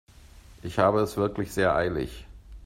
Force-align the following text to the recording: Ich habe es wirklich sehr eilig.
Ich 0.63 0.79
habe 0.79 1.01
es 1.01 1.15
wirklich 1.15 1.51
sehr 1.53 1.75
eilig. 1.75 2.25